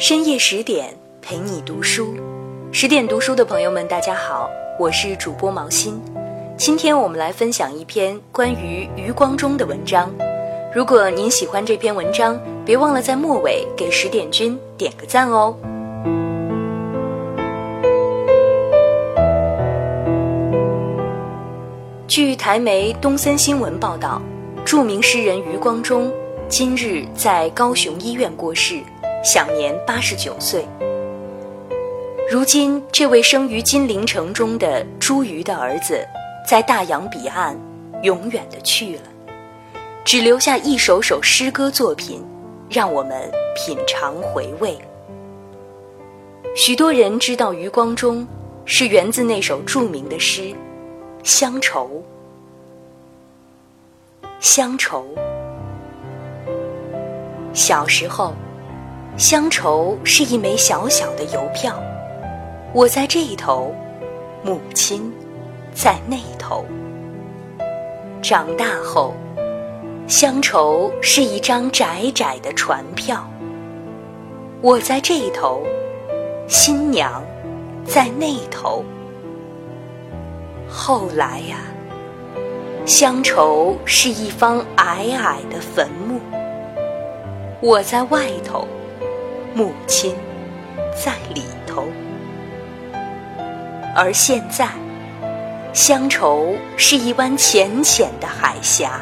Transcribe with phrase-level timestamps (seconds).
[0.00, 2.14] 深夜十点陪你读书，
[2.70, 6.00] 十点读书的朋友们，大家好，我是主播毛心。
[6.56, 10.08] 今天我们来分享一篇关于余光中的文章。
[10.72, 15.56] 如果您喜欢这篇文章，别忘了在末尾给十点君点个赞哦。
[22.06, 24.22] 据台媒东森新闻报道，
[24.64, 26.08] 著名诗人余光中
[26.48, 28.80] 今日在高雄医院过世。
[29.22, 30.64] 享年八十九岁。
[32.30, 36.06] 如今，这位生于金陵城中的茱萸的儿子，
[36.46, 37.58] 在大洋彼岸
[38.02, 39.02] 永远的去了，
[40.04, 42.22] 只留下一首首诗歌作品，
[42.68, 44.78] 让我们品尝回味。
[46.54, 48.26] 许多人知道余光中，
[48.64, 50.42] 是源自那首著名的诗
[51.24, 52.02] 《乡愁》。
[54.38, 55.06] 乡愁，
[57.52, 58.34] 小时候。
[59.18, 61.74] 乡愁是一枚小小的邮票，
[62.72, 63.74] 我在这一头，
[64.44, 65.12] 母亲
[65.74, 66.64] 在那头。
[68.22, 69.12] 长大后，
[70.06, 73.28] 乡愁是一张窄窄的船票，
[74.60, 75.64] 我在这一头，
[76.46, 77.20] 新娘
[77.84, 78.84] 在那头。
[80.68, 81.56] 后来呀，
[82.86, 86.20] 乡愁是一方矮矮的坟墓，
[87.60, 88.64] 我在外头。
[89.54, 90.14] 母亲
[90.94, 91.86] 在里头，
[93.96, 94.68] 而现在，
[95.72, 99.00] 乡愁是一湾浅浅的海峡。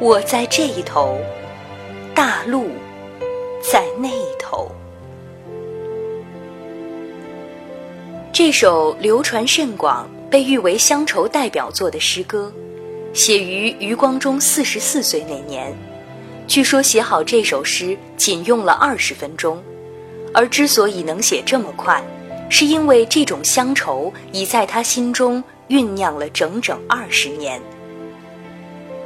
[0.00, 1.18] 我在这一头，
[2.14, 2.68] 大陆
[3.62, 4.70] 在那头。
[8.32, 12.52] 这首流传甚广、被誉为乡愁代表作的诗歌，
[13.12, 15.72] 写于余光中四十四岁那年。
[16.46, 19.62] 据说写好这首诗仅用了二十分钟，
[20.32, 22.02] 而之所以能写这么快，
[22.50, 27.60] 是因为这种乡愁已在他心中酝酿了整整二十年。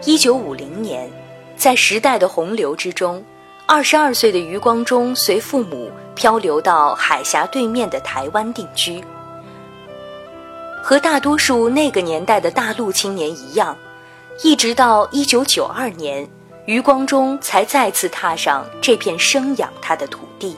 [0.05, 1.11] 一九五零年，
[1.57, 3.25] 在时代的洪流之中，
[3.67, 9.03] 二十二岁的余光中随父母漂流到海峡对面的台湾定居。
[10.83, 13.77] 和大多数那个年代的大陆青年一样，
[14.43, 16.29] 一直到一九九二年。
[16.69, 20.55] 余光中才再次踏上这片生养他的土地。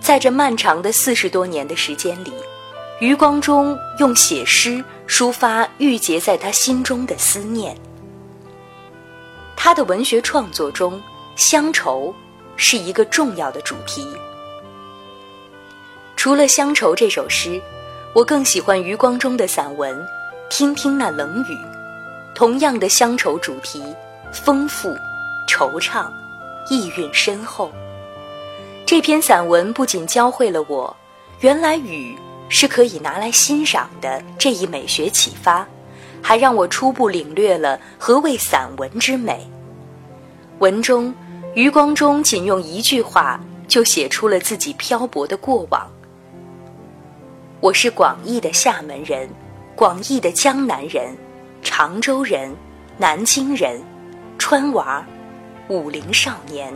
[0.00, 2.32] 在这漫长的四十多年的时间里，
[3.00, 7.76] 余光中用写诗抒发郁结在他心中的思念。
[9.56, 11.02] 他的文学创作中，
[11.34, 12.14] 乡愁
[12.54, 14.06] 是一个重要的主题。
[16.14, 17.60] 除了《乡愁》这首诗，
[18.12, 19.98] 我更喜欢余光中的散文
[20.48, 21.54] 《听听那冷雨》，
[22.36, 23.82] 同样的乡愁主题。
[24.34, 24.90] 丰富、
[25.48, 26.10] 惆怅、
[26.68, 27.70] 意蕴深厚。
[28.84, 30.94] 这篇散文不仅教会了我，
[31.40, 32.18] 原来雨
[32.48, 35.66] 是可以拿来欣赏的这一美学启发，
[36.20, 39.48] 还让我初步领略了何谓散文之美。
[40.58, 41.14] 文中，
[41.54, 45.88] 余光中仅用一句话就写出了自己漂泊的过往。
[47.60, 49.28] 我是广义的厦门人，
[49.76, 51.16] 广义的江南人，
[51.62, 52.54] 常州人，
[52.98, 53.80] 南京人。
[54.38, 55.04] 川娃，
[55.68, 56.72] 武林少年。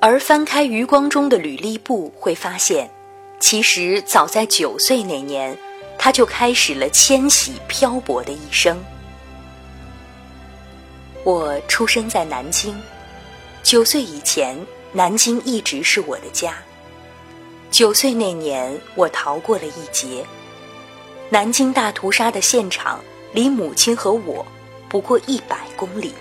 [0.00, 2.90] 而翻开余光中的履历簿，会发现，
[3.38, 5.56] 其实早在九岁那年，
[5.98, 8.78] 他就开始了迁徙漂泊的一生。
[11.24, 12.74] 我出生在南京，
[13.62, 14.58] 九岁以前，
[14.92, 16.54] 南京一直是我的家。
[17.70, 20.24] 九岁那年，我逃过了一劫，
[21.28, 23.00] 南京大屠杀的现场。
[23.32, 24.44] 离母亲和我
[24.88, 26.12] 不过一百公里。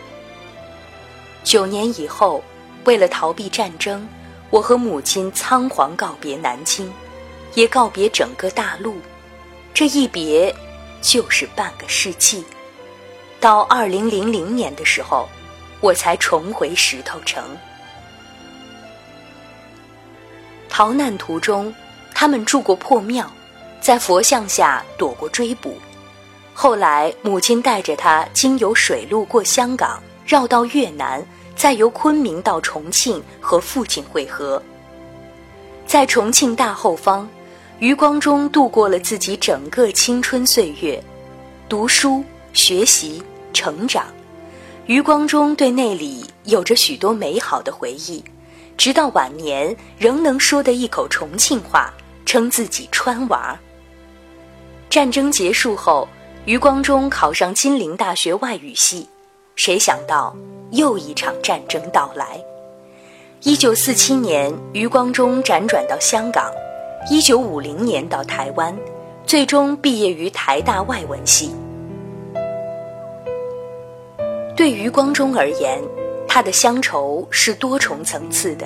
[1.43, 2.43] 九年以后，
[2.85, 4.07] 为了逃避战争，
[4.49, 6.91] 我和母亲仓皇告别南京，
[7.55, 8.97] 也告别整个大陆。
[9.73, 10.53] 这一别，
[11.01, 12.44] 就是半个世纪。
[13.39, 15.27] 到二零零零年的时候，
[15.79, 17.44] 我才重回石头城。
[20.67, 21.73] 逃难途中，
[22.13, 23.31] 他们住过破庙，
[23.79, 25.77] 在佛像下躲过追捕。
[26.54, 31.25] 后来，母亲带着他经由水路过香港，绕到越南，
[31.56, 34.62] 再由昆明到重庆和父亲会合。
[35.88, 37.28] 在重庆大后方，
[37.80, 41.01] 余光中度过了自己整个青春岁月，
[41.69, 43.24] 读书、学习、
[43.54, 44.06] 成长。
[44.86, 48.22] 余光中对那里有着许多美好的回忆，
[48.75, 51.94] 直到晚年仍能说的一口重庆话，
[52.25, 53.57] 称自己川娃。
[54.90, 56.06] 战争结束后。
[56.50, 59.07] 余光中考上金陵大学外语系，
[59.56, 60.36] 谁想到
[60.72, 62.44] 又一场战争到来。
[63.44, 66.51] 一九四七年，余光中辗转到香港；
[67.07, 68.75] 一九五零年到台湾，
[69.28, 71.54] 最终毕业于台大外文系。
[74.56, 75.80] 对余光中而言，
[76.28, 78.66] 他的乡愁是多重层次的，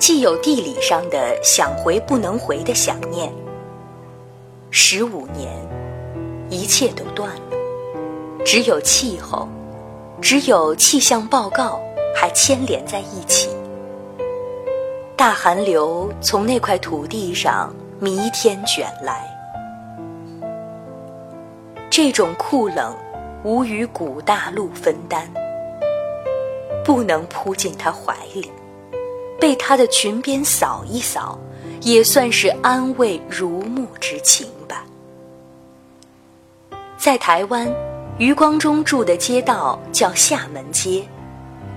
[0.00, 3.32] 既有地理上的想回不能回的想念。
[4.72, 5.48] 十五年，
[6.52, 9.48] 一切都断了，只有气候，
[10.20, 11.80] 只有气象报告
[12.14, 13.48] 还牵连在一起。
[15.16, 19.26] 大寒流从那块土地上弥天卷来，
[21.88, 22.94] 这种酷冷。
[23.44, 25.28] 无与古大陆分担，
[26.84, 28.48] 不能扑进他怀里，
[29.40, 31.36] 被他的裙边扫一扫，
[31.80, 34.46] 也算是安慰如沐之情。
[37.02, 37.68] 在台湾，
[38.16, 41.02] 余光中住的街道叫厦门街，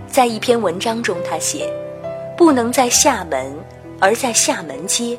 [0.05, 1.67] 在一篇文章中，他写
[2.37, 3.51] ：“不能在厦门，
[3.99, 5.17] 而在厦门街，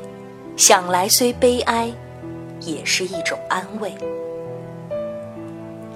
[0.55, 1.91] 想来虽悲哀，
[2.61, 3.93] 也是一种安慰。”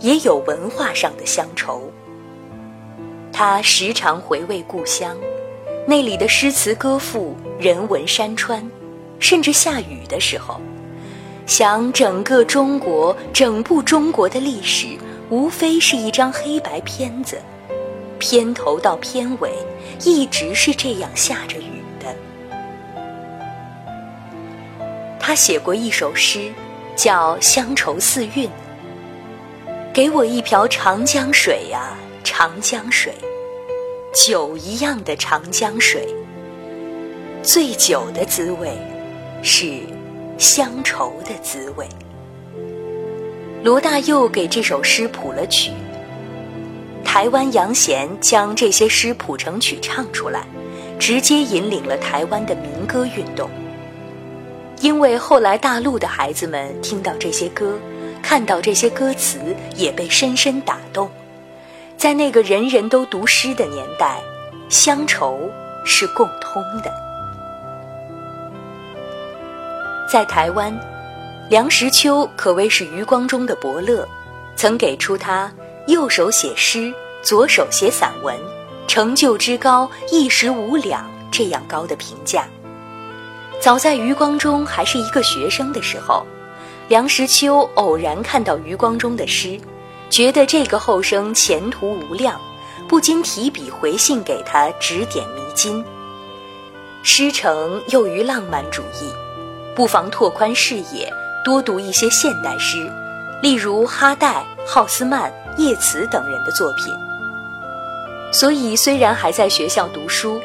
[0.01, 1.89] 也有文化上的乡愁。
[3.31, 5.15] 他时常回味故乡，
[5.87, 8.61] 那里的诗词歌赋、人文山川，
[9.19, 10.59] 甚至下雨的时候，
[11.45, 14.97] 想整个中国、整部中国的历史，
[15.29, 17.41] 无非是一张黑白片子，
[18.19, 19.51] 片头到片尾，
[20.03, 22.15] 一直是这样下着雨的。
[25.19, 26.51] 他写过一首诗，
[26.95, 28.47] 叫《乡愁四韵》。
[29.93, 33.13] 给我一瓢长江水呀，长江水，
[34.13, 36.07] 酒一样的长江水。
[37.43, 38.71] 醉酒的滋味，
[39.41, 39.81] 是
[40.37, 41.87] 乡愁的滋味。
[43.63, 45.71] 罗大佑给这首诗谱了曲，
[47.03, 50.45] 台湾杨贤将这些诗谱成曲唱出来，
[50.97, 53.49] 直接引领了台湾的民歌运动。
[54.81, 57.77] 因为后来大陆的孩子们听到这些歌。
[58.23, 59.39] 看到这些歌词，
[59.75, 61.09] 也被深深打动。
[61.97, 64.19] 在那个人人都读诗的年代，
[64.69, 65.39] 乡愁
[65.83, 67.10] 是共通的。
[70.11, 70.77] 在台湾，
[71.49, 74.05] 梁实秋可谓是余光中的伯乐，
[74.57, 75.49] 曾给出他
[75.87, 76.93] 右手写诗，
[77.23, 78.35] 左手写散文，
[78.89, 82.45] 成就之高，一时无两这样高的评价。
[83.61, 86.25] 早在余光中还是一个学生的时候。
[86.89, 89.57] 梁实秋偶然看到余光中的诗，
[90.09, 92.37] 觉得这个后生前途无量，
[92.85, 95.81] 不禁提笔回信给他指点迷津。
[97.01, 99.09] 师承又于浪漫主义，
[99.75, 101.11] 不妨拓宽视野，
[101.45, 102.91] 多读一些现代诗，
[103.41, 106.93] 例如哈代、浩斯曼、叶慈等人的作品。
[108.33, 110.39] 所以，虽然还在学校读书，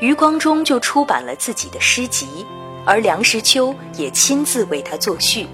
[0.00, 2.44] 余光中就出版了自己的诗集，
[2.84, 5.46] 而梁实秋也亲自为他作序。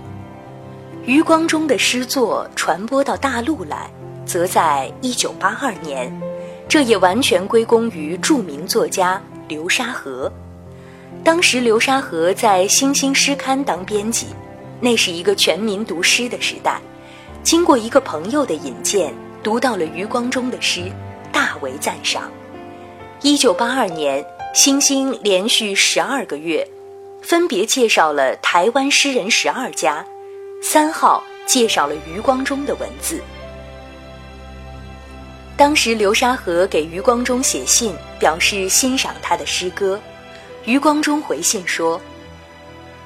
[1.04, 3.90] 余光中的诗作传播到大陆来，
[4.25, 6.10] 则在一九八二年，
[6.66, 10.32] 这也完全归功于著名作家流沙河。
[11.25, 14.29] 当时流沙河在《星星诗刊》当编辑，
[14.81, 16.81] 那是一个全民读诗的时代。
[17.43, 20.90] 经过一个朋友的引荐，读到了余光中的诗，
[21.31, 22.31] 大为赞赏。
[23.21, 24.23] 一九八二年，
[24.54, 26.66] 《星星》连续十二个月，
[27.21, 30.04] 分别介绍了台湾诗人十二家。
[30.62, 33.21] 三号介绍了余光中的文字。
[35.57, 40.00] 当时流沙河给余光中写信，表示欣赏他的诗歌。
[40.65, 42.00] 余光中回信说：“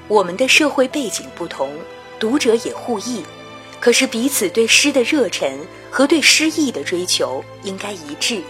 [0.08, 1.72] 我们的社会背景不同，
[2.18, 3.22] 读者也互异，
[3.80, 5.58] 可是彼此对诗的热忱
[5.90, 8.42] 和对诗意的追求应该一致。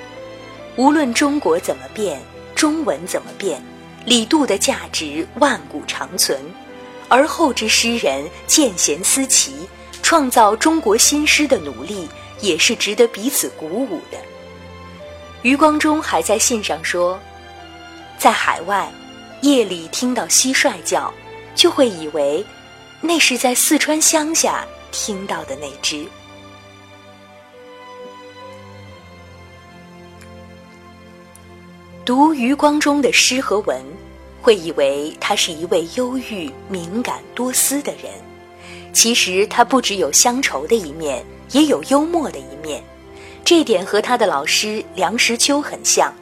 [0.76, 2.22] 无论中国怎么变，
[2.54, 3.62] 中文怎么变，
[4.06, 6.40] 李杜的价值万古长存。”
[7.08, 9.68] 而后之诗人见贤思齐，
[10.02, 12.08] 创造中国新诗的努力，
[12.40, 14.16] 也是值得彼此鼓舞的。
[15.42, 17.20] 余光中还在信上说，
[18.22, 18.88] 在海外，
[19.40, 21.12] 夜里听到蟋蟀叫，
[21.56, 22.46] 就会以为
[23.00, 26.06] 那是在四川乡下听到的那只。
[32.04, 33.84] 读余光中的诗和文。
[34.40, 38.12] 会以为他是一位忧郁、敏感、多思的人，
[38.92, 42.82] 其实他不只有乡愁的一面，也有幽默的一面。
[43.44, 46.12] 这点和他的老师梁实秋很像，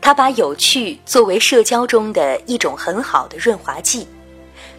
[0.00, 4.06] 他把有趣作为社交中的一种很好的润滑剂。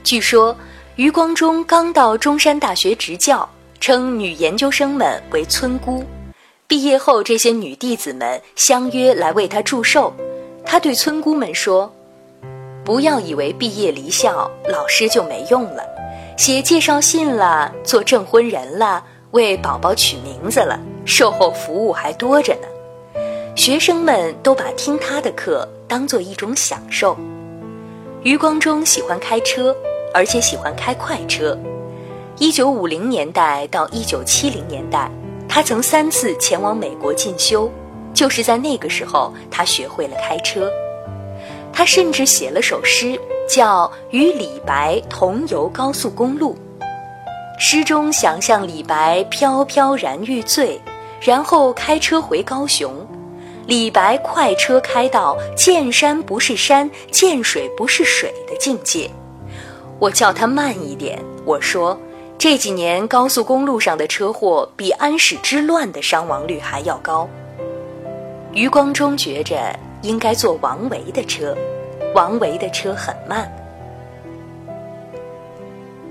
[0.03, 0.55] 据说
[0.95, 3.47] 余光中刚到中山大学执教，
[3.79, 6.03] 称女研究生们为村姑，
[6.67, 10.13] 毕业后，这些女弟子们相约来为他祝寿。
[10.65, 11.91] 他对村姑们说
[12.85, 15.83] ：“不要以为毕业离校，老师就没用了。
[16.37, 22.67] 写介绍信了，做证婚人了，为宝宝取名字了，售后服务还多着呢。”
[23.59, 27.13] 学生们都把听他的课当做一种享受。
[28.23, 29.75] 余光中喜欢开车，
[30.13, 31.59] 而且喜欢开快车。
[32.37, 35.11] 一九五零年代到一九七零年代。
[35.49, 37.69] 他曾三次前往美国进修，
[38.13, 40.71] 就是在那个时候，他学会了开车。
[41.73, 46.55] 他甚至写了首诗，叫《与李白同游高速公路》。
[47.59, 50.79] 诗中想象李白飘飘然欲醉，
[51.19, 53.05] 然后开车回高雄。
[53.69, 59.07] 李白快车开到见山不是山，见水不是水的境界。
[59.99, 61.95] 我叫他慢一点，我说。
[62.39, 67.29] 这几年高速公路上的车祸比安史之乱的伤亡率还要高。
[68.53, 71.55] 余光中觉着应该坐王维的车，
[72.15, 73.51] 王维的车很慢。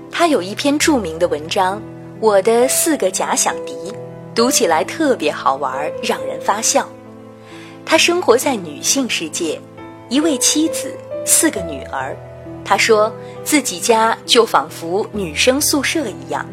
[0.09, 1.77] 他有一篇著名的文章
[2.21, 3.73] 《我的四个假想敌》，
[4.33, 6.87] 读起来特别好玩，让人发笑。
[7.85, 9.59] 他生活在女性世界，
[10.09, 10.95] 一位妻子，
[11.25, 12.15] 四个女儿。
[12.63, 13.11] 他说
[13.43, 16.45] 自己家就仿佛女生宿舍一样，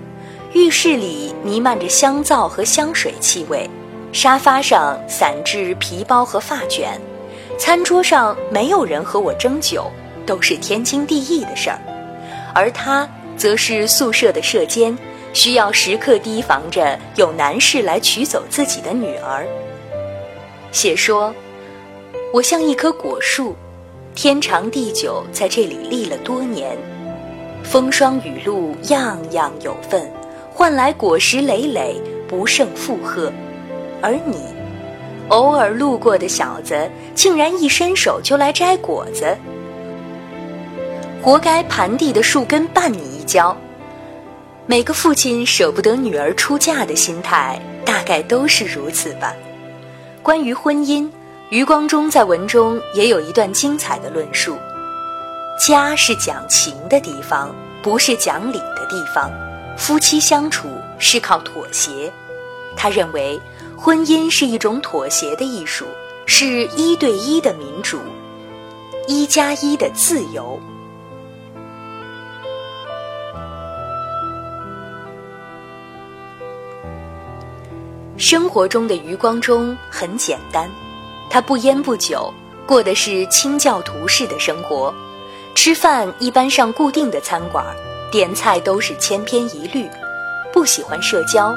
[0.54, 3.68] 浴室里弥漫着香皂和香水气味，
[4.12, 6.98] 沙发上散置皮包和发卷，
[7.58, 9.90] 餐桌上没有人和我争酒，
[10.24, 11.78] 都是天经地义的事儿。
[12.54, 13.06] 而他
[13.36, 14.96] 则是宿舍的舍监，
[15.34, 19.46] 需要时刻提防着有男士来取走自己的女儿。
[20.76, 21.34] 写说，
[22.34, 23.56] 我像一棵果树。
[24.14, 26.76] 天长地久，在这里立了多年，
[27.64, 30.06] 风霜雨露样样有份，
[30.52, 31.96] 换来果实累累，
[32.28, 33.32] 不胜负荷。
[34.02, 34.36] 而你，
[35.28, 39.34] 偶尔路过的小子，竟然一伸手就来摘果子，
[41.22, 43.56] 活该盘地的树根绊你一跤。
[44.66, 49.32] 每个父亲舍不得女儿出嫁的心态，大概都是如此吧。
[50.26, 51.08] 关于婚姻。
[51.50, 54.56] 余光中在文中也有一段精彩的论述：
[55.56, 59.30] 家是讲情的地方，不是讲理的地方。
[59.76, 60.68] 夫妻相处
[60.98, 62.12] 是靠妥协。
[62.76, 63.40] 他认为，
[63.76, 65.84] 婚姻是一种妥协的艺术，
[66.26, 68.00] 是一对一的民主，
[69.06, 70.58] 一加一的自由。
[78.16, 80.70] 生活中的余光中很简单。
[81.28, 82.32] 他不烟不酒，
[82.66, 84.92] 过的是清教徒式的生活，
[85.54, 87.64] 吃饭一般上固定的餐馆，
[88.10, 89.86] 点菜都是千篇一律，
[90.52, 91.54] 不喜欢社交，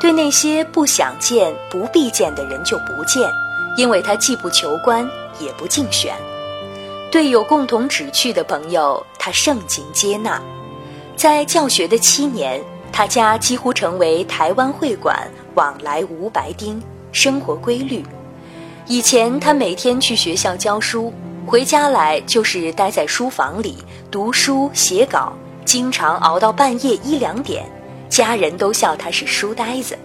[0.00, 3.28] 对那些不想见、不必见的人就不见，
[3.76, 5.08] 因为他既不求官，
[5.40, 6.14] 也不竞选。
[7.10, 10.40] 对有共同志趣的朋友，他盛情接纳。
[11.16, 18.02] 在教学的七年，他家几乎成为台湾会馆往来无白丁，生活规律。
[18.86, 21.12] 以前他每天去学校教书，
[21.46, 23.76] 回家来就是待在书房里
[24.10, 25.32] 读书写稿，
[25.64, 27.66] 经常熬到半夜一两点，
[28.08, 29.98] 家人都笑他是书呆子。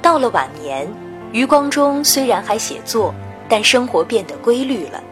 [0.00, 0.88] 到了晚年，
[1.32, 3.14] 余光中虽然还写作，
[3.48, 5.02] 但生活变得规律了：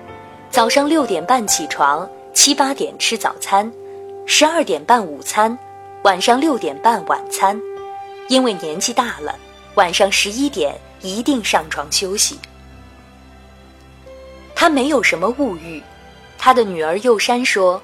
[0.50, 3.70] 早上六点半起床，七八点吃早餐，
[4.26, 5.58] 十二点半午餐，
[6.02, 7.60] 晚上六点半晚餐。
[8.28, 9.36] 因为年纪大了，
[9.74, 12.38] 晚上十一点一定上床休息。
[14.54, 15.82] 他没有什么物欲，
[16.38, 17.82] 他的女儿幼山说：“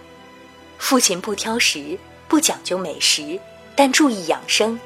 [0.78, 3.36] 父亲不挑食，不讲究美食，
[3.74, 4.78] 但注意养生。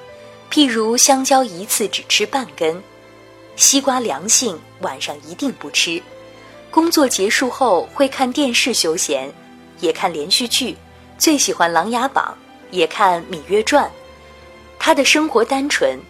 [0.51, 2.83] 譬如香蕉一次只吃半根，
[3.55, 6.03] 西瓜凉性，晚上一定不吃。
[6.71, 9.31] 工作结束后会看电视休闲，
[9.81, 10.75] 也看连续剧，
[11.19, 12.35] 最喜欢《琅琊榜》，
[12.71, 13.85] 也看《芈月传》。
[14.79, 16.01] 他的生活单纯，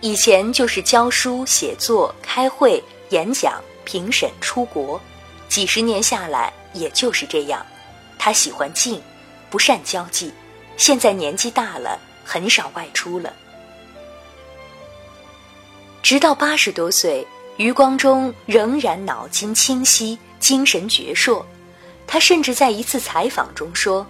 [0.00, 5.00] 以前就是教书、写作、开会、演讲、评审、出国。”
[5.48, 7.66] 几十年下来，也就是这样。
[8.16, 9.02] 他喜欢静，
[9.50, 10.32] 不善交际。
[10.76, 13.34] 现在年纪大了，很少外出了。
[16.02, 21.44] 直到八十多岁，余光中仍然脑筋清晰，精神矍铄。
[22.06, 24.06] 他甚至在一次采访中说：“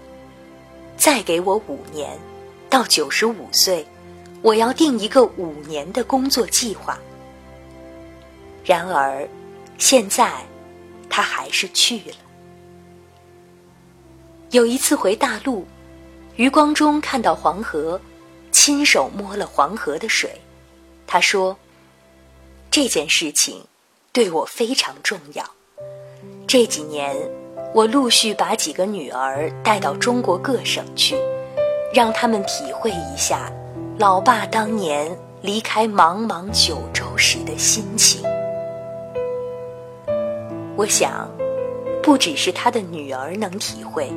[1.01, 2.17] 再给我五年，
[2.69, 3.85] 到九十五岁，
[4.41, 6.97] 我要定一个五年的工作计划。”
[8.65, 9.29] 然而，
[9.79, 10.31] 现在。
[11.13, 12.15] 他还是去了。
[14.53, 15.67] 有一次回大陆，
[16.37, 18.01] 余光中看到黄河，
[18.53, 20.41] 亲手摸了黄河的水。
[21.09, 21.59] 他说
[22.71, 23.67] ：“这件事情
[24.13, 25.45] 对我非常重要。
[26.47, 27.17] 这几年，
[27.73, 31.15] 我陆续把几个女儿带到中国各省去，
[31.95, 33.51] 让他们体会一下
[33.97, 38.23] 老爸当年离开茫茫九州时的心情。
[40.77, 41.31] 我想，
[42.03, 44.11] 不只是他的女儿能体会，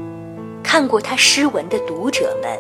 [0.63, 2.57] 看过他诗文的读者们，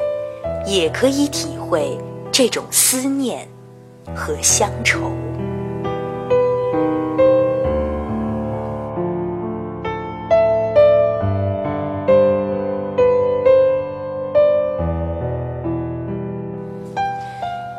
[0.67, 1.97] 也可以体会
[2.31, 3.47] 这种思念
[4.15, 5.11] 和乡愁。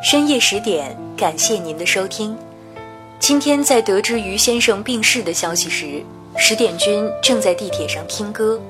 [0.04, 2.36] 深夜十点，感谢您的收听。
[3.18, 6.02] 今天在得知于先生病逝的消息时，
[6.36, 8.60] 十点君正在地铁上听歌。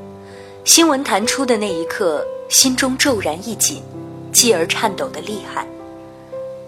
[0.63, 3.83] 新闻弹出的那一刻，心中骤然一紧，
[4.31, 5.67] 继而颤抖的厉害。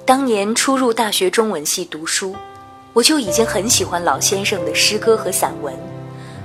[0.05, 2.35] 当年初入大学中文系读书，
[2.93, 5.73] 我就已经很喜欢老先生的诗歌和散文。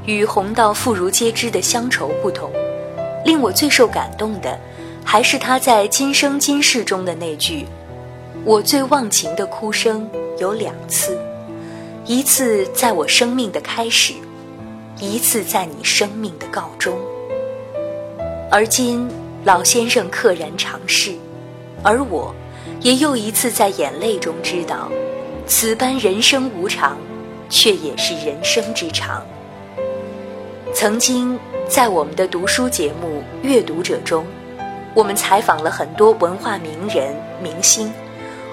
[0.06, 2.52] 与红到妇孺皆知的乡愁不同，
[3.26, 4.60] 令我最受感动的，
[5.04, 7.66] 还是他在《今生今世》中的那句
[8.44, 11.18] ：“我最忘情的哭声有两次。”
[12.08, 14.14] 一次在我生命的开始，
[15.00, 16.98] 一次在你生命的告终。
[18.50, 19.08] 而今
[19.44, 21.14] 老先生溘然长逝，
[21.84, 22.34] 而我，
[22.82, 24.92] 也又一次在眼泪中知道，
[25.46, 26.98] 此般人生无常，
[27.48, 29.24] 却也是人生之常。
[30.74, 34.26] 曾经在我们的读书节目《阅读者》中，
[34.96, 37.94] 我们采访了很多文化名人、明星，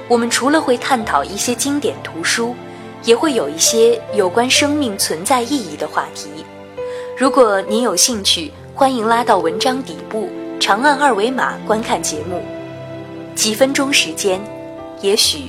[0.08, 2.54] 我们除了会探讨一些经典图书。
[3.04, 6.28] 也会有一些有关生命存在意义的话题。
[7.16, 12.42] 如果您有兴趣，欢迎拉到文章底部，长按二维码观看节目。
[13.36, 14.40] 几分钟时间，
[15.00, 15.44] 也许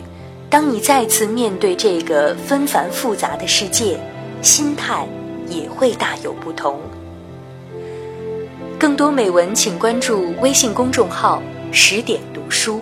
[0.48, 4.00] 当你再次面对这个纷繁复杂的世界，
[4.44, 5.08] 心态
[5.48, 6.80] 也会大有不同。
[8.78, 11.42] 更多美文，请关注微信公众号
[11.74, 12.80] “十点读书”。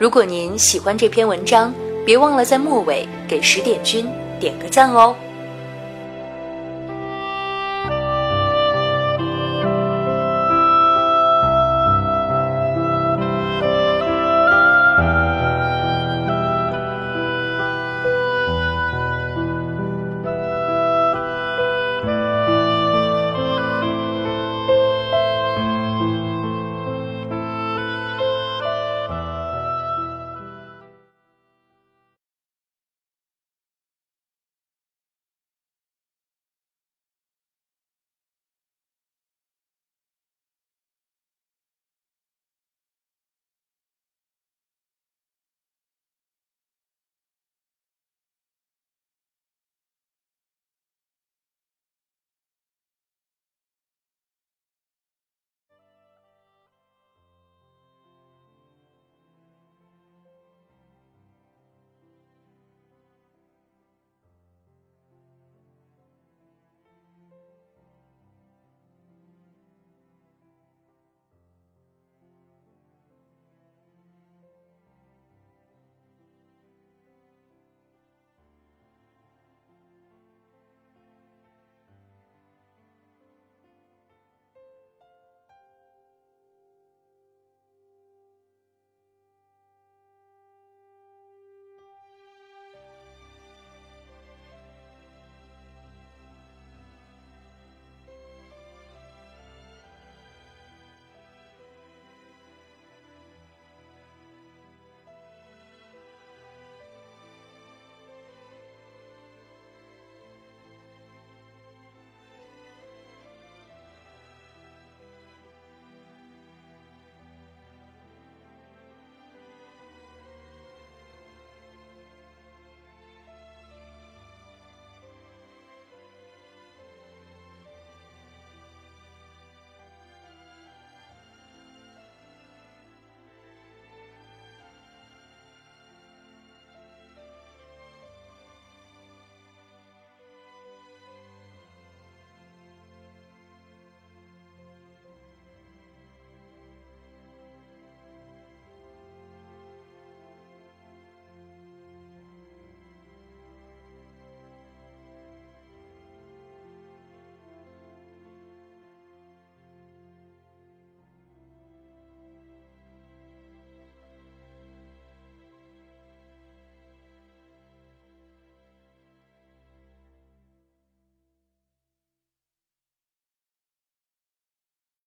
[0.00, 1.74] 如果您喜欢这篇文章，
[2.06, 4.08] 别忘了在末尾给十点君
[4.40, 5.14] 点个赞哦。